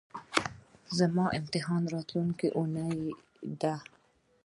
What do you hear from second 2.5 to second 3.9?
اونۍ ده